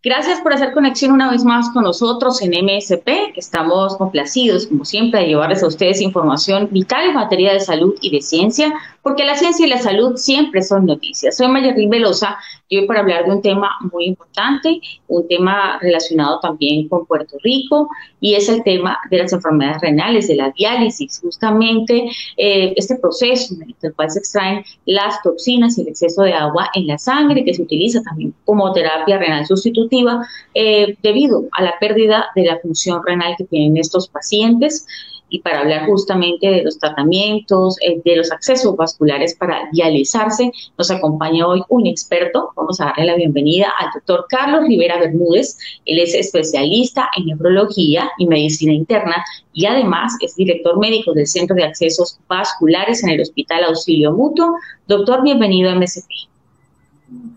[0.00, 3.34] Gracias por hacer conexión una vez más con nosotros en MSP.
[3.34, 8.12] Estamos complacidos, como siempre, de llevarles a ustedes información vital en materia de salud y
[8.12, 8.72] de ciencia,
[9.08, 11.38] porque la ciencia y la salud siempre son noticias.
[11.38, 12.36] Soy Mayerlin Velosa
[12.68, 17.38] y hoy para hablar de un tema muy importante, un tema relacionado también con Puerto
[17.42, 17.88] Rico,
[18.20, 21.20] y es el tema de las enfermedades renales, de la diálisis.
[21.22, 26.34] Justamente eh, este proceso en el cual se extraen las toxinas y el exceso de
[26.34, 30.20] agua en la sangre, que se utiliza también como terapia renal sustitutiva,
[30.52, 34.86] eh, debido a la pérdida de la función renal que tienen estos pacientes
[35.28, 40.90] y para hablar justamente de los tratamientos, eh, de los accesos vasculares para dializarse, nos
[40.90, 42.52] acompaña hoy un experto.
[42.56, 45.58] Vamos a darle la bienvenida al doctor Carlos Rivera Bermúdez.
[45.84, 51.56] Él es especialista en neurología y medicina interna y además es director médico del Centro
[51.56, 54.54] de Accesos Vasculares en el Hospital Auxilio Mutuo.
[54.86, 56.08] Doctor, bienvenido a MSP.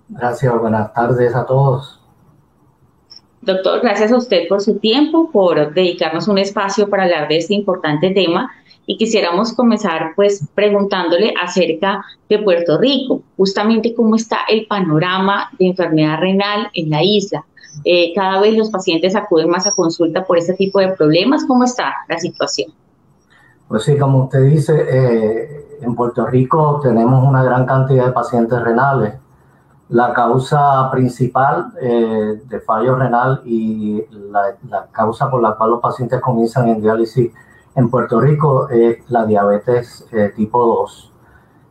[0.09, 2.00] Gracias, buenas tardes a todos.
[3.42, 7.56] Doctor, gracias a usted por su tiempo, por dedicarnos un espacio para hablar de este
[7.56, 8.52] importante tema
[8.86, 15.67] y quisiéramos comenzar pues preguntándole acerca de Puerto Rico, justamente cómo está el panorama de
[15.67, 17.44] enfermedad renal en la isla.
[17.83, 21.45] Eh, cada vez los pacientes acuden más a consulta por este tipo de problemas.
[21.45, 22.72] ¿Cómo está la situación?
[23.67, 28.61] Pues sí, como usted dice, eh, en Puerto Rico tenemos una gran cantidad de pacientes
[28.61, 29.14] renales
[29.92, 36.22] la causa principal eh, de fallo renal y la, causa por la cual los pacientes
[36.22, 37.31] comienzan en diálisis
[37.75, 41.14] en Puerto Rico es la diabetes eh, tipo 2,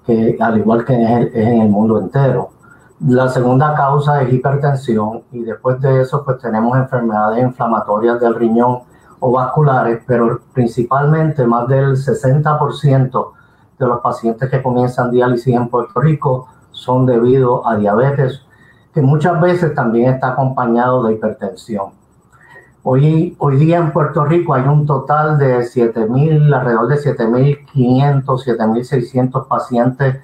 [0.05, 2.50] que al igual que es, en el mundo entero.
[3.06, 8.81] La segunda causa es hipertensión y después de eso pues tenemos enfermedades inflamatorias del riñón
[9.19, 13.33] o vasculares, pero principalmente más del 60%
[13.78, 16.49] de los pacientes que comienzan diálisis en Puerto Rico
[16.81, 18.43] son debido a diabetes,
[18.95, 21.91] que muchas veces también está acompañado de hipertensión.
[22.83, 29.47] Hoy, hoy día en Puerto Rico hay un total de 7.000, alrededor de 7.500, 7.600
[29.47, 30.17] pacientes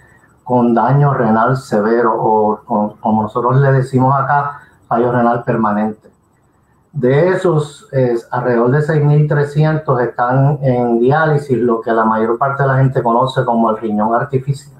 [0.42, 6.08] con daño renal severo o como nosotros le decimos acá, fallo renal permanente.
[6.92, 12.68] De esos, es, alrededor de 6.300 están en diálisis, lo que la mayor parte de
[12.70, 14.75] la gente conoce como el riñón artificial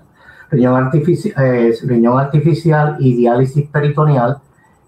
[0.51, 1.75] riñón, artificial, eh,
[2.19, 4.39] artificial y diálisis peritoneal,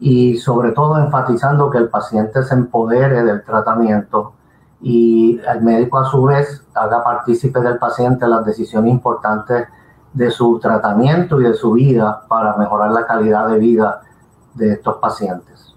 [0.00, 4.32] y sobre todo enfatizando que el paciente se empodere del tratamiento
[4.80, 9.68] y el médico a su vez haga partícipe del paciente en las decisiones importantes
[10.12, 14.02] de su tratamiento y de su vida para mejorar la calidad de vida
[14.54, 15.73] de estos pacientes.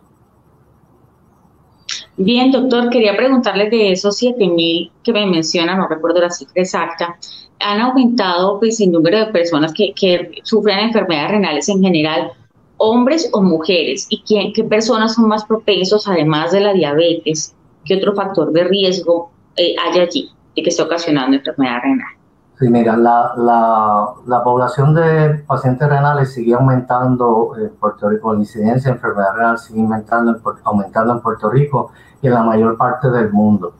[2.19, 7.16] Bien, doctor, quería preguntarle de esos 7.000 que me menciona, no recuerdo la cifra exacta,
[7.59, 9.93] han aumentado pues, el número de personas que,
[10.41, 12.31] sufren enfermedades renales en general,
[12.78, 17.55] hombres o mujeres, y qué, qué personas son más propensos, además de la diabetes,
[17.85, 22.16] qué otro factor de riesgo eh, hay allí de que esté ocasionando enfermedad renal.
[22.59, 28.40] Sí, mira, la, la, la, población de pacientes renales sigue aumentando en Puerto Rico, la
[28.40, 32.76] incidencia de enfermedad renal sigue aumentando en, aumentando en Puerto Rico y en la mayor
[32.76, 33.74] parte del mundo.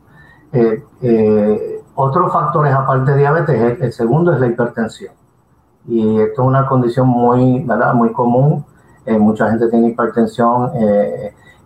[0.52, 5.14] Eh, eh, otros factores aparte de diabetes, el, segundo es la hipertensión.
[5.88, 7.96] Y esto es una condición muy, ¿verdad?
[7.96, 8.64] muy común.
[9.08, 10.72] Eh, mucha gente tiene hipertensión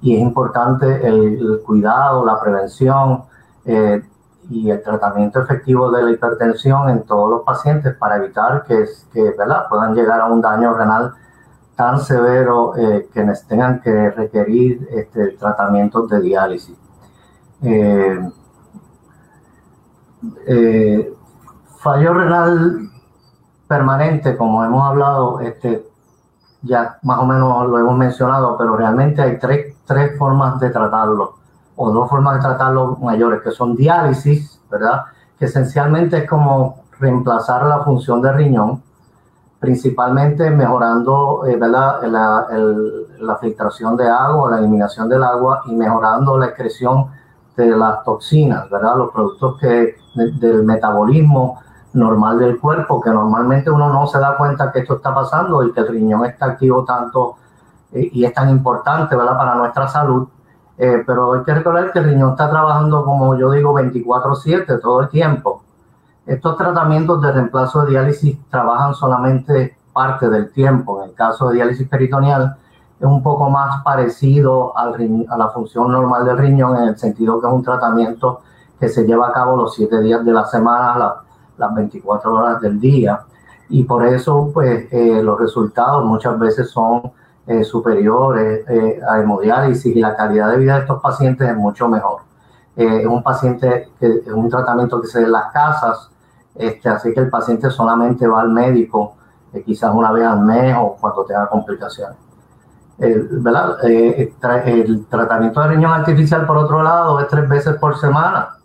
[0.01, 3.23] y es importante el, cuidado, la prevención
[3.65, 4.01] eh,
[4.49, 9.33] y el tratamiento efectivo de la hipertensión en todos los pacientes para evitar que, que
[9.37, 9.65] ¿verdad?
[9.69, 11.13] puedan llegar a un daño renal
[11.75, 16.77] tan severo eh, que tengan que requerir este, tratamientos de diálisis.
[20.45, 21.13] Eh,
[21.79, 22.89] fallo renal
[23.67, 25.87] permanente, como hemos hablado, este,
[26.61, 31.35] ya más o menos lo hemos mencionado, pero realmente hay tres, tres formas de tratarlo,
[31.75, 35.05] o dos formas de tratarlo mayores, que son diálisis, ¿verdad?
[35.37, 38.83] Que esencialmente es como reemplazar la función de riñón,
[39.59, 42.03] principalmente mejorando eh, ¿verdad?
[42.03, 42.47] La,
[43.19, 47.07] la, filtración de agua, la eliminación del agua y mejorando la excreción
[47.55, 48.97] de las toxinas, ¿verdad?
[48.97, 51.59] Los productos que, del metabolismo
[51.93, 55.71] normal del cuerpo, que normalmente uno no se da cuenta que esto está pasando y
[55.71, 57.35] que el riñón está activo tanto
[57.91, 59.37] eh, y es tan importante ¿verdad?
[59.37, 60.27] para nuestra salud.
[60.83, 65.01] Eh, pero hay que recordar que el riñón está trabajando, como yo digo, 24/7 todo
[65.01, 65.61] el tiempo.
[66.25, 71.03] Estos tratamientos de reemplazo de diálisis trabajan solamente parte del tiempo.
[71.03, 72.57] En el caso de diálisis peritoneal
[72.99, 74.95] es un poco más parecido al,
[75.29, 78.41] a la función normal del riñón en el sentido que es un tratamiento
[78.79, 81.15] que se lleva a cabo los siete días de la semana, la,
[81.59, 83.21] las 24 horas del día.
[83.69, 87.03] Y por eso, pues, eh, los resultados muchas veces son
[87.51, 91.87] eh, superiores eh, a hemodiálisis y la calidad de vida de estos pacientes es mucho
[91.87, 92.21] mejor.
[92.75, 96.09] es un paciente, que, es un tratamiento que se da en las casas,
[96.55, 99.15] este, así que el paciente solamente va al médico
[99.65, 102.17] quizás una vez al mes o cuando tenga complicaciones.
[102.97, 103.43] el
[105.09, 108.55] tratamiento de riñón artificial, por otro lado, es tres veces por semana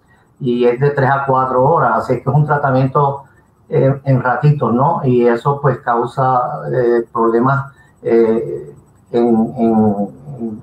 [0.41, 3.25] y es de 3 a 4 horas, así que es un tratamiento
[3.69, 5.00] eh, en ratitos, ¿no?
[5.05, 7.73] Y eso pues causa eh, problemas
[8.03, 8.75] eh,
[9.19, 9.55] en,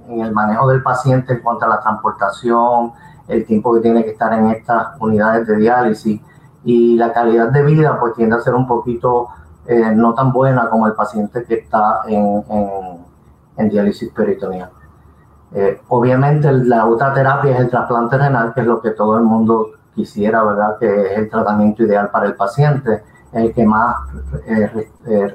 [0.08, 2.92] en, el manejo del paciente en cuanto a la transportación,
[3.28, 6.22] el tiempo que tiene que estar en estas unidades de diálisis
[6.64, 9.30] y la calidad de vida pues tiende a ser un poquito
[9.96, 12.44] no tan buena como el paciente que está en,
[13.58, 14.70] en diálisis peritoneal.
[15.56, 19.24] Eh, obviamente la otra terapia es el trasplante renal, que es lo que todo el
[19.24, 20.78] mundo quisiera, ¿verdad?
[20.80, 23.98] Que es el tratamiento ideal para el paciente, el que más
[24.48, 25.34] eh,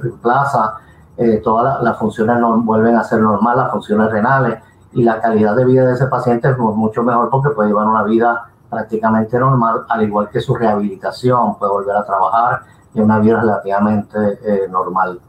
[1.18, 4.58] eh, todas las funciones, no, vuelven a ser normal, las funciones renales
[4.92, 8.04] y la calidad de vida de ese paciente es mucho mejor porque puede llevar una
[8.04, 12.60] vida prácticamente normal, al igual que su rehabilitación, puede volver a trabajar
[12.94, 15.20] y una vida relativamente normal.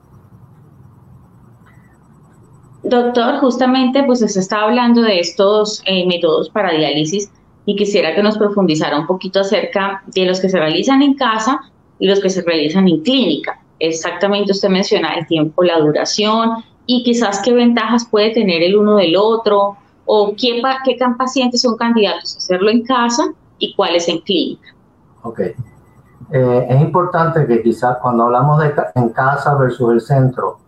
[2.84, 7.30] Doctor, justamente pues se está hablando de estos eh, métodos para diálisis
[7.66, 11.60] y quisiera que nos profundizara un poquito acerca de los que se realizan en casa
[12.00, 13.60] y los que se realizan en clínica.
[13.80, 18.98] Exactamente usted menciona el tiempo, la duración y quizás qué ventajas puede tener el uno
[18.98, 23.24] del otro o qué, qué pacientes son candidatos a hacerlo en casa
[23.58, 24.70] y cuáles en clínica.
[25.24, 25.40] Ok.
[26.32, 30.60] Eh, es importante que quizás cuando hablamos de en casa versus el centro,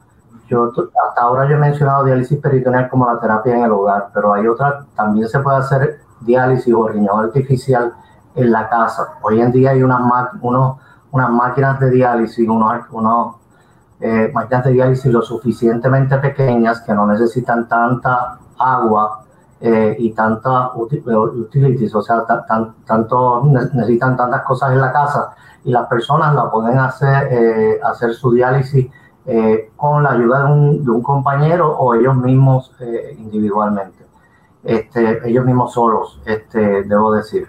[0.48, 0.72] yo
[1.08, 4.48] hasta ahora yo he mencionado diálisis peritoneal como la terapia en el hogar, pero hay
[4.48, 7.94] otra, también se puede hacer diálisis o riñón artificial
[8.36, 9.14] en la casa.
[9.22, 10.02] Hoy en día hay unas,
[10.42, 10.78] unos,
[11.12, 13.36] unas máquinas de diálisis, unos,
[14.00, 19.24] eh, máquinas de diálisis lo suficientemente pequeñas que no necesitan tanta agua
[19.60, 22.24] eh, y tanta utilities, o sea,
[22.88, 23.44] tanto
[23.74, 28.32] necesitan tantas cosas en la casa y las personas la pueden hacer, eh, hacer su
[28.32, 28.88] diálisis
[29.26, 34.06] eh, con la ayuda de un, compañero o ellos mismos eh, individualmente.
[34.64, 37.48] Este, ellos mismos solos, este, debo decir.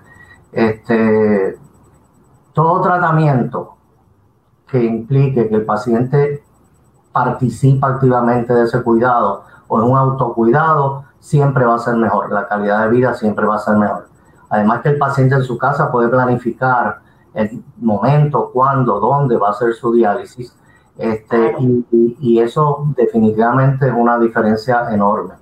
[0.53, 1.57] Este,
[2.53, 3.77] todo tratamiento
[4.67, 6.43] que implique que el paciente
[7.13, 12.33] participa activamente de ese cuidado o en un autocuidado, siempre va a ser mejor.
[12.33, 14.09] La calidad de vida siempre va a ser mejor.
[14.51, 17.01] Además que el paciente en su casa puede planificar
[17.35, 20.55] el momento, cuándo, dónde va a hacer su diálisis
[20.99, 25.35] este, y, eso definitivamente es una diferencia enorme.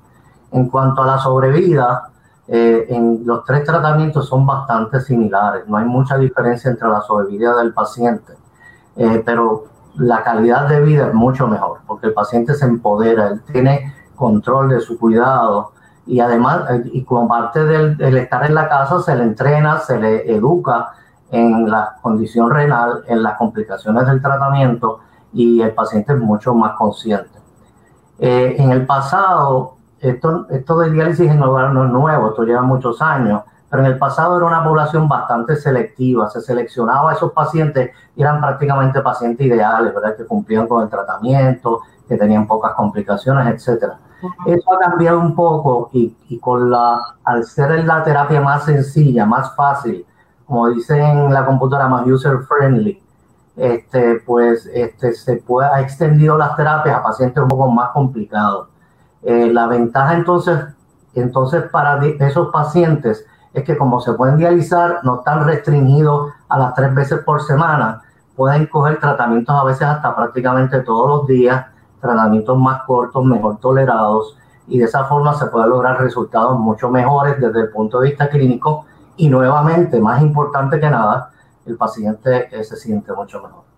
[0.52, 2.09] En cuanto a la sobrevida,
[2.52, 7.56] eh, en los tres tratamientos son bastante similares, no hay mucha diferencia entre la sobrevida
[7.56, 8.32] del paciente,
[8.96, 13.42] eh, pero la calidad de vida es mucho mejor porque el paciente se empodera, él
[13.52, 15.70] tiene control de su cuidado
[16.06, 19.78] y además, eh, y como parte del, del estar en la casa, se le entrena,
[19.78, 20.90] se le educa
[21.30, 24.98] en la condición renal, en las complicaciones del tratamiento
[25.32, 27.38] y el paciente es mucho más consciente.
[28.18, 32.62] Eh, en el pasado, esto, esto de diálisis en hogar no es nuevo, esto lleva
[32.62, 37.32] muchos años, pero en el pasado era una población bastante selectiva, se seleccionaba a esos
[37.32, 40.16] pacientes y eran prácticamente pacientes ideales, ¿verdad?
[40.16, 43.98] Que cumplían con el tratamiento, que tenían pocas complicaciones, etcétera.
[44.44, 49.24] Eso ha cambiado un poco y, y, con la, al ser la terapia más sencilla,
[49.24, 50.04] más fácil,
[50.44, 53.00] como dicen en la computadora, más user friendly,
[53.56, 58.68] este, pues este, se puede, ha extendido las terapias a pacientes un poco más complicados.
[59.22, 60.58] Eh, la ventaja entonces,
[61.14, 66.74] entonces para esos pacientes es que como se pueden dializar, no están restringidos a las
[66.74, 68.02] tres veces por semana,
[68.36, 71.66] pueden coger tratamientos a veces hasta prácticamente todos los días,
[72.00, 74.36] tratamientos más cortos, mejor tolerados,
[74.68, 78.30] y de esa forma se puede lograr resultados mucho mejores desde el punto de vista
[78.30, 78.86] clínico
[79.16, 81.32] y nuevamente, más importante que nada,
[81.66, 83.69] el paciente eh, se siente mucho mejor.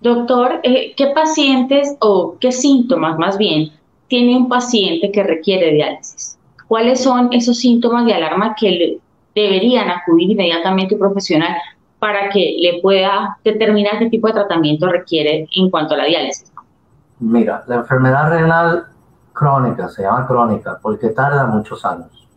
[0.00, 3.70] Doctor, eh, ¿qué pacientes o qué síntomas más bien
[4.06, 6.38] tiene un paciente que requiere diálisis?
[6.68, 9.00] ¿Cuáles son esos síntomas de alarma que
[9.34, 11.56] deberían acudir inmediatamente un profesional
[11.98, 16.52] para que le pueda determinar qué tipo de tratamiento requiere en cuanto a la diálisis?
[17.18, 18.86] Mira, la enfermedad renal
[19.32, 22.28] crónica, se llama crónica, porque tarda muchos años.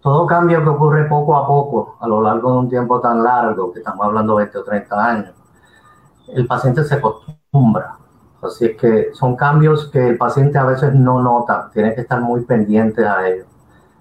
[0.00, 3.72] Todo cambio que ocurre poco a poco a lo largo de un tiempo tan largo,
[3.72, 5.30] que estamos hablando de 20 o 30 años,
[6.34, 7.96] el paciente se acostumbra.
[8.42, 12.20] Así es que son cambios que el paciente a veces no nota, tiene que estar
[12.20, 13.46] muy pendiente a ellos.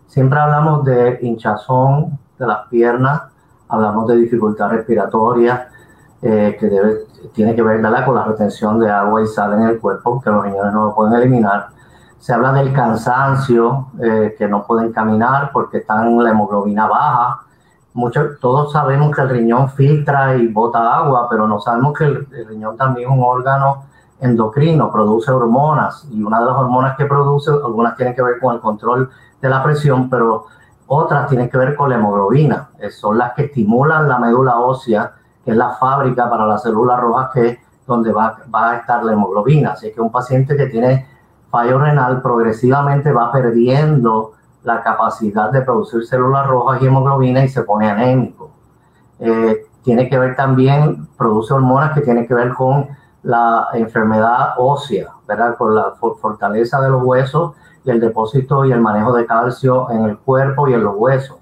[0.07, 3.21] Siempre hablamos de hinchazón de las piernas,
[3.69, 5.69] hablamos de dificultad respiratoria,
[6.23, 6.97] eh, que debe,
[7.33, 10.43] tiene que ver con la retención de agua y sal en el cuerpo, que los
[10.43, 11.67] riñones no lo pueden eliminar.
[12.19, 17.41] Se habla del cansancio, eh, que no pueden caminar porque están la hemoglobina baja.
[17.93, 22.47] Muchos, todos sabemos que el riñón filtra y bota agua, pero no sabemos que el,
[22.47, 23.83] riñón también es un órgano
[24.21, 28.55] endocrino, produce hormonas y una de las hormonas que produce, algunas tienen que ver con
[28.55, 29.09] el control
[29.41, 30.45] de la presión, pero
[30.87, 35.51] otras tienen que ver con la hemoglobina, son las que estimulan la médula ósea, que
[35.51, 39.13] es la fábrica para las células rojas que es donde va, va a estar la
[39.13, 39.71] hemoglobina.
[39.71, 41.07] Así que un paciente que tiene
[41.49, 44.33] fallo renal progresivamente va perdiendo
[44.63, 48.51] la capacidad de producir células rojas y hemoglobina y se pone anémico.
[49.19, 52.87] Eh, tiene que ver también, produce hormonas que tienen que ver con
[53.23, 55.55] la enfermedad ósea, ¿verdad?
[55.57, 57.53] Con la fortaleza de los huesos
[57.83, 61.37] y el depósito y el manejo de calcio en el cuerpo y en los huesos.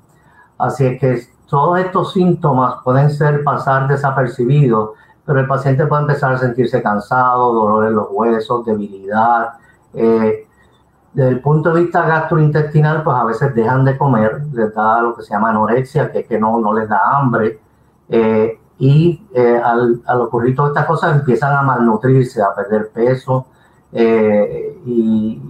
[0.58, 4.92] Así es que todos estos síntomas pueden ser pasar desapercibidos,
[5.26, 9.54] pero el paciente puede empezar a sentirse cansado, dolor en los huesos, debilidad.
[9.94, 10.48] Eh,
[11.14, 15.16] desde el punto de vista gastrointestinal, pues a veces dejan de comer, les da lo
[15.16, 17.60] que se llama anorexia, que es que no, no les da hambre.
[18.08, 23.48] Eh, y eh, al, al, ocurrir todas estas cosas empiezan a malnutrirse, a perder peso
[23.92, 25.42] y,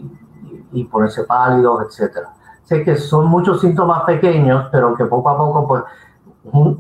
[0.72, 2.30] y ponerse pálidos, etcétera.
[2.64, 5.84] Sé que son muchos síntomas pequeños, pero que poco a poco, pues,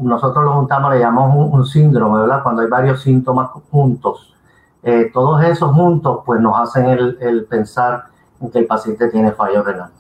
[0.02, 2.44] nosotros lo juntamos, le llamamos un, síndrome, ¿verdad?
[2.44, 4.36] Cuando hay varios síntomas juntos.
[4.84, 8.06] Eh, todos esos juntos, pues, nos hacen el, pensar
[8.42, 9.92] en que el paciente tiene fallo renal.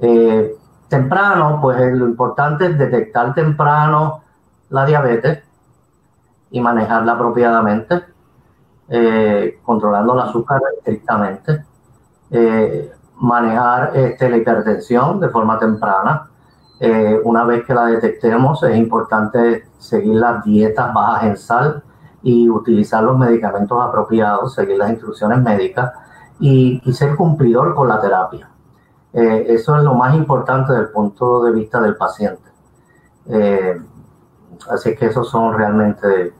[0.00, 0.54] Eh,
[0.88, 4.22] temprano, pues, lo importante es detectar temprano
[4.70, 5.42] la diabetes
[6.50, 8.02] y manejarla apropiadamente,
[8.88, 11.64] eh, controlando el azúcar estrictamente
[13.18, 16.28] manejar este, la hipertensión de forma temprana.
[16.78, 21.82] Eh, una vez que la detectemos, es importante seguir las dietas bajas en sal
[22.22, 25.92] y utilizar los medicamentos apropiados, seguir las instrucciones médicas
[26.40, 28.48] y, ser cumplidor con la terapia.
[29.12, 32.42] Eh, eso es lo más importante desde el punto de vista del paciente.
[33.28, 33.80] Eh,
[34.70, 36.32] así que esos son realmente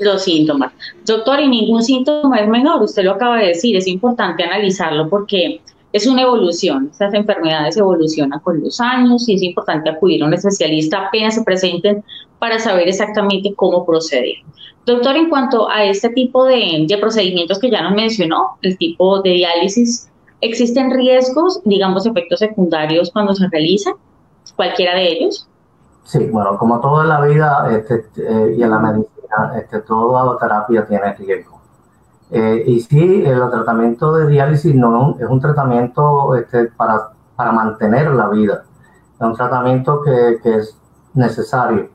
[0.00, 0.72] los síntomas.
[1.04, 5.60] Doctor, y ningún síntoma es menor, usted lo acaba de decir, es importante analizarlo porque
[5.92, 10.34] es una evolución, estas enfermedades evolucionan con los años y es importante acudir a un
[10.34, 12.04] especialista apenas se presenten
[12.38, 14.36] para saber exactamente cómo proceder.
[14.86, 19.20] Doctor, en cuanto a este tipo de, de procedimientos que ya nos mencionó, el tipo
[19.20, 20.08] de diálisis,
[20.40, 23.90] ¿existen riesgos, digamos, efectos secundarios cuando se realiza?
[24.56, 25.46] ¿Cualquiera de ellos?
[26.04, 30.86] Sí, bueno, como toda la vida este, eh, y en la medicina, este, toda terapia
[30.86, 31.59] tiene riesgo.
[32.30, 38.12] Eh, y sí, el tratamiento de diálisis no es un tratamiento este, para, para mantener
[38.12, 38.62] la vida,
[39.14, 40.76] es un tratamiento que, que es
[41.14, 41.88] necesario.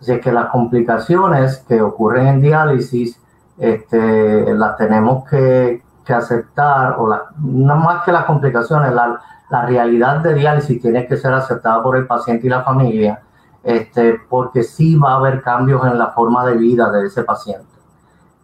[0.00, 3.20] Así que las complicaciones que ocurren en diálisis
[3.58, 10.20] este, las tenemos que, que aceptar, o no más que las complicaciones, la, la realidad
[10.20, 13.20] de diálisis tiene que ser aceptada por el paciente y la familia
[13.64, 17.64] este, porque sí va a haber cambios en la forma de vida de ese paciente.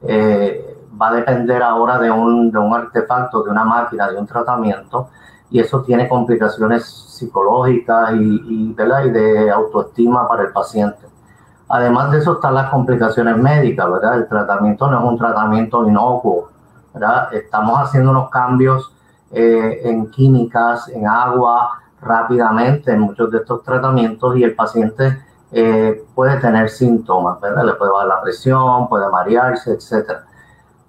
[0.02, 0.69] Eh,
[1.00, 5.08] va a depender ahora de un, de un artefacto, de una máquina, de un tratamiento,
[5.50, 11.06] y eso tiene complicaciones psicológicas y, y, de autoestima para el paciente.
[11.68, 14.18] Además de eso están las complicaciones médicas, ¿verdad?
[14.18, 16.50] El tratamiento no es un tratamiento inocuo,
[16.92, 17.32] ¿verdad?
[17.32, 18.92] Estamos haciendo unos cambios
[19.30, 26.04] eh, en químicas, en agua, rápidamente en muchos de estos tratamientos y el paciente eh,
[26.14, 27.64] puede tener síntomas, ¿verdad?
[27.64, 30.24] Le puede bajar la presión, puede marearse, etcétera.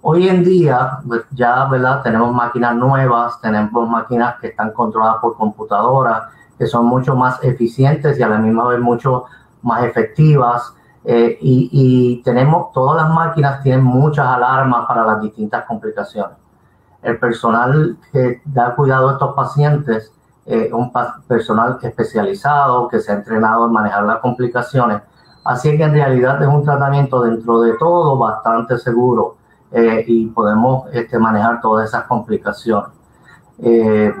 [0.04, 2.02] Hoy en día, pues, ya, ¿verdad?
[2.02, 6.24] Tenemos máquinas nuevas, tenemos máquinas que están controladas por computadoras,
[6.58, 9.26] que son mucho más eficientes y a la misma vez mucho
[9.62, 10.74] más efectivas.
[11.04, 16.36] Eh, y, tenemos, todas las máquinas tienen muchas alarmas para las distintas complicaciones.
[17.00, 20.12] El personal que da cuidado a estos pacientes
[20.46, 20.92] eh, un
[21.28, 25.00] personal especializado que se ha entrenado en manejar las complicaciones.
[25.44, 29.36] Así que en realidad es un tratamiento dentro de todo bastante seguro
[29.72, 32.90] eh, y podemos este, manejar todas esas complicaciones.
[33.58, 34.12] Eh,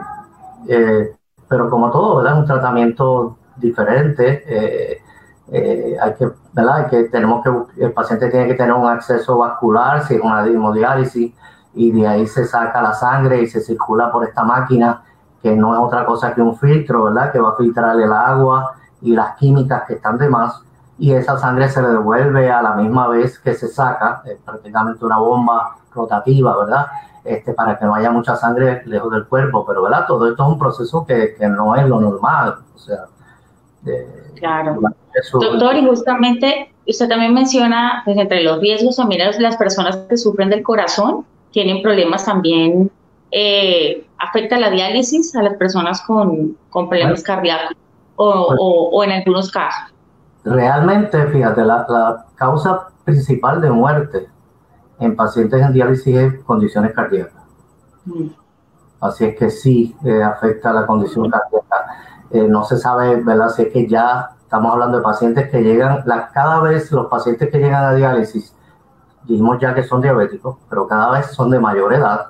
[1.48, 2.38] pero como todo, ¿verdad?
[2.38, 5.02] Un tratamiento diferente.
[5.48, 6.88] hay que, ¿verdad?
[6.88, 11.34] que, tenemos que, el paciente tiene que tener un acceso vascular, si es una hemodiálisis,
[11.74, 15.02] y de ahí se saca la sangre y se circula por esta máquina
[15.42, 17.32] que no es otra cosa que un filtro, ¿verdad?
[17.32, 20.62] Que va a filtrar el agua y las químicas que están de más
[21.02, 25.04] y esa sangre se le devuelve a la misma vez que se saca, es prácticamente
[25.04, 26.86] una bomba rotativa, ¿verdad?
[27.24, 30.04] Este, para que no haya mucha sangre lejos del cuerpo, pero ¿verdad?
[30.06, 33.06] Todo esto es un proceso que, que no es lo normal, o sea...
[34.36, 34.78] claro.
[35.32, 40.50] Doctor, y justamente usted también menciona, pues entre los riesgos también las personas que sufren
[40.50, 42.92] del corazón, tienen problemas también
[43.32, 47.76] eh, afecta la diálisis a las personas con, problemas cardíacos
[48.14, 49.91] o, en algunos casos?
[50.44, 54.28] Realmente, fíjate, la, causa principal de muerte
[54.98, 57.42] en pacientes en diálisis es condiciones cardíacas.
[58.04, 58.28] Mm.
[59.00, 61.86] Así es que sí eh, afecta la condición cardíaca.
[62.30, 63.48] Eh, no se sabe, ¿verdad?
[63.48, 67.50] Si es que ya estamos hablando de pacientes que llegan, la, cada vez los pacientes
[67.50, 68.54] que llegan a diálisis,
[69.24, 72.28] dijimos ya que son diabéticos, pero cada vez son de mayor edad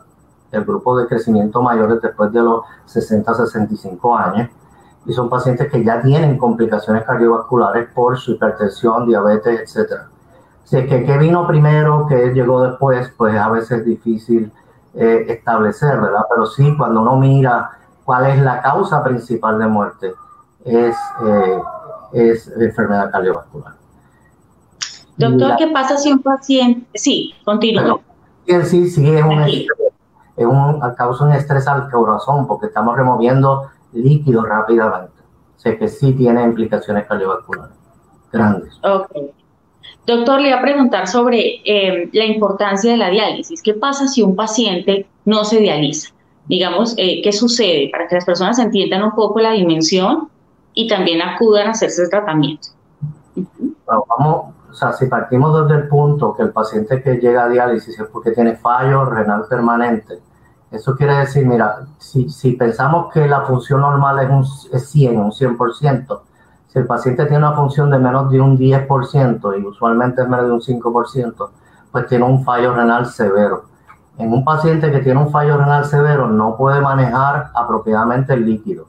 [0.51, 4.51] el grupo de crecimiento mayores después de los 60-65 años
[5.07, 10.03] y son pacientes que ya tienen complicaciones cardiovasculares por su hipertensión, diabetes, etc.
[10.65, 14.53] Si es que qué vino primero, qué llegó después, pues a veces es difícil
[14.95, 16.23] eh, establecer, ¿verdad?
[16.31, 17.71] Pero sí, cuando uno mira
[18.05, 20.15] cuál es la causa principal de muerte,
[20.65, 21.63] es, eh,
[22.13, 23.75] es enfermedad cardiovascular.
[25.17, 26.87] Doctor, ¿qué pasa si un paciente...
[26.95, 28.01] Sí, continúa.
[28.65, 29.43] Sí, sí, es un
[30.37, 35.13] es un, causa un estrés al corazón porque estamos removiendo líquido rápidamente.
[35.57, 37.77] sé que sí tiene implicaciones cardiovasculares
[38.33, 38.81] grandes.
[40.05, 43.63] Doctor, le voy a preguntar sobre eh, la importancia de la diálisis.
[43.63, 46.13] ¿Qué pasa si un paciente no se dializa?
[46.47, 47.89] Digamos, eh, ¿qué sucede?
[47.93, 50.29] Para que las personas entiendan un poco la dimensión
[50.75, 52.69] y también acudan a hacerse el tratamiento.
[53.87, 57.99] vamos, o sea, si partimos desde el punto que el paciente que llega a diálisis
[57.99, 60.19] es porque tiene fallo renal permanente,
[60.73, 65.31] eso quiere decir, mira, si, pensamos que la función normal es, un, es 100, un
[65.31, 66.21] 100%,
[66.69, 70.47] si el paciente tiene una función de menos de un 10% y usualmente es menos
[70.47, 71.49] de un 5%,
[71.91, 73.65] pues tiene un fallo renal severo.
[74.17, 78.87] En un paciente que tiene un fallo renal severo no puede manejar apropiadamente el líquido.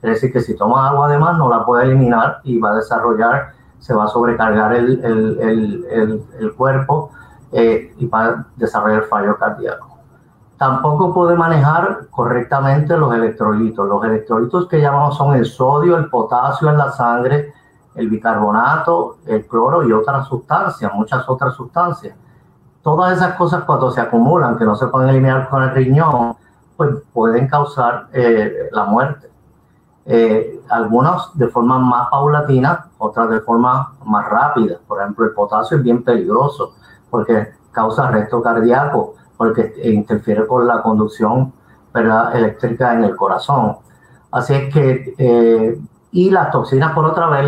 [0.00, 2.76] Quiere decir que si toma agua de más no la puede eliminar y va a
[2.76, 7.12] desarrollar se va a sobrecargar el, el, el, cuerpo
[7.52, 9.95] eh, y va a desarrollar fallo cardíaco.
[10.58, 13.86] Tampoco puede manejar correctamente los electrolitos.
[13.86, 17.52] Los electrolitos que llamamos son el sodio, el potasio en la sangre,
[17.94, 22.16] el bicarbonato, el cloro y otras sustancias, muchas otras sustancias.
[22.82, 26.36] Todas esas cosas cuando se acumulan, que no se pueden eliminar con el riñón,
[26.76, 29.30] pues pueden causar eh, la muerte.
[30.04, 34.78] Eh, algunos de forma más paulatina, otras de forma más rápida.
[34.86, 36.74] Por ejemplo, el potasio es bien peligroso
[37.10, 41.52] porque causa arresto cardíaco, porque interfiere con la conducción
[41.94, 43.76] eléctrica en el corazón.
[44.30, 45.78] Así es que, eh,
[46.12, 47.46] y las toxinas por otra vez,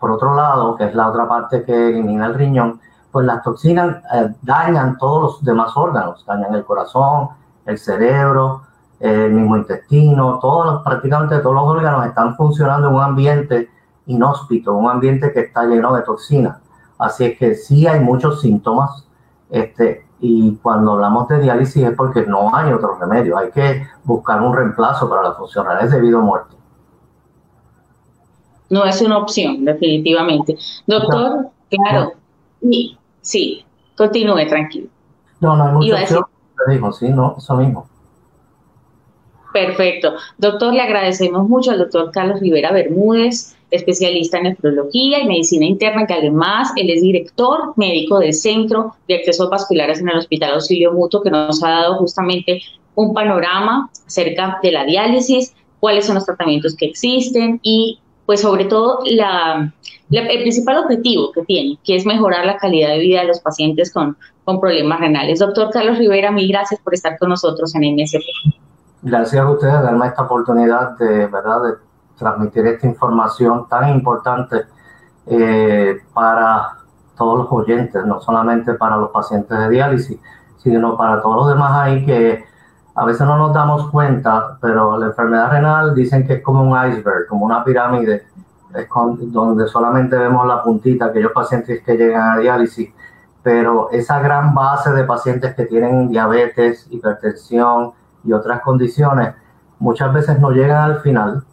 [0.00, 4.02] por otro lado, que es la otra parte que elimina el riñón, pues las toxinas
[4.12, 7.28] eh, dañan todos los demás órganos, dañan el corazón,
[7.66, 8.62] el cerebro,
[9.00, 13.68] el mismo intestino, todos prácticamente todos los órganos están funcionando en un ambiente
[14.06, 16.58] inhóspito, un ambiente que está lleno de toxinas.
[16.98, 19.06] Así es que sí hay muchos síntomas,
[19.50, 24.40] este, y cuando hablamos de diálisis es porque no hay otro remedio, hay que buscar
[24.40, 26.56] un reemplazo para la funcionalidad debido a muerte.
[28.70, 30.56] No es una opción, definitivamente.
[30.86, 32.12] Doctor, claro,
[33.20, 33.64] sí,
[33.96, 34.88] continúe tranquilo.
[35.40, 36.24] No, no hay mucha opción,
[36.68, 37.86] dijo, sí, no, eso mismo.
[39.52, 40.14] Perfecto.
[40.38, 46.06] Doctor, le agradecemos mucho al doctor Carlos Rivera Bermúdez, especialista en nefrología y medicina interna,
[46.06, 50.92] que además él es director médico del Centro de Accesos Vasculares en el Hospital Auxilio
[50.92, 52.60] Mutuo, que nos ha dado justamente
[52.94, 58.64] un panorama acerca de la diálisis, cuáles son los tratamientos que existen y pues sobre
[58.64, 59.72] todo la,
[60.10, 63.92] el principal objetivo que tiene, que es mejorar la calidad de vida de los pacientes
[63.92, 65.40] con, con problemas renales.
[65.40, 68.22] Doctor Carlos Rivera, mil gracias por estar con nosotros en MSP.
[69.02, 71.62] Gracias a ustedes darme esta oportunidad de, ¿verdad?
[71.62, 71.70] de
[72.16, 74.62] transmitir esta información tan importante
[75.26, 76.78] eh, para
[77.16, 80.20] todos los oyentes, no solamente para los pacientes de diálisis,
[80.58, 82.44] sino para todos los demás ahí que
[82.94, 86.70] a veces no nos damos cuenta, pero la enfermedad renal dicen que es como un
[86.70, 88.26] iceberg, como una pirámide,
[89.18, 92.92] donde solamente vemos la puntita, aquellos pacientes que llegan a diálisis,
[93.42, 97.92] pero esa gran base de pacientes que tienen diabetes, hipertensión,
[98.24, 99.34] y otras condiciones,
[99.78, 101.44] muchas veces no llegan al final,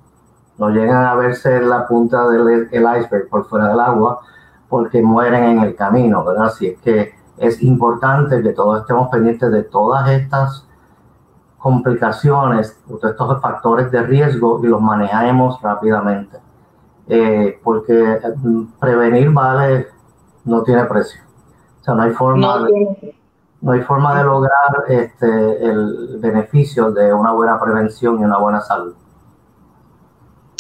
[0.62, 4.21] no llegan a verse la punta del iceberg por fuera del agua,
[4.69, 6.45] porque mueren en el camino, ¿verdad?
[6.45, 10.67] Así es que es importante que todos estemos pendientes de todas estas
[11.58, 16.38] complicaciones, todos estos factores de riesgo y los manejemos rápidamente.
[17.08, 19.88] Eh, porque mm, prevenir vale,
[20.45, 21.21] no tiene precio.
[21.80, 23.15] O sea, no hay forma de
[23.62, 28.62] no hay forma de lograr este, el beneficio de una buena prevención y una buena
[28.62, 28.93] salud.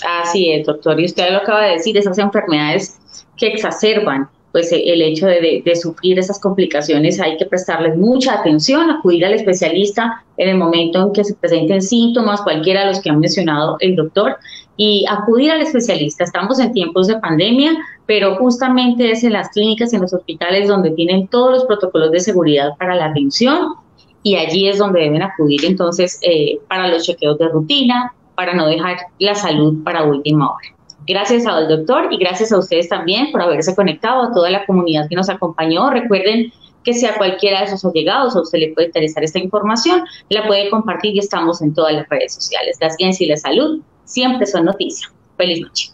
[0.05, 0.99] Así es, doctor.
[0.99, 2.99] Y usted lo acaba de decir, esas enfermedades
[3.37, 9.25] que exacerban pues el hecho de, sufrir esas complicaciones hay que prestarles mucha atención, acudir
[9.25, 13.19] al especialista en el momento en que se presenten síntomas, cualquiera de los que han
[13.19, 14.35] mencionado el doctor,
[14.75, 16.23] y acudir al especialista.
[16.23, 20.91] Estamos en tiempos de pandemia, pero justamente es en las clínicas, en los hospitales donde
[20.91, 23.75] tienen todos los protocolos de seguridad para la atención
[24.23, 28.65] y allí es donde deben acudir entonces eh, para los chequeos de rutina, para no
[28.65, 30.67] dejar la salud para última hora.
[31.05, 35.07] Gracias al doctor y gracias a ustedes también por haberse conectado, a toda la comunidad
[35.07, 35.91] que nos acompañó.
[35.91, 36.51] Recuerden
[36.83, 40.47] que si a cualquiera de sus allegados a usted le puede interesar esta información, la
[40.47, 42.79] puede compartir y estamos en todas las redes sociales.
[42.81, 45.07] La ciencia y la salud siempre son noticia.
[45.37, 45.91] Feliz noche.